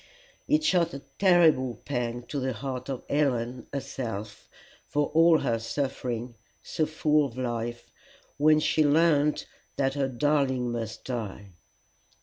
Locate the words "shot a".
0.63-1.03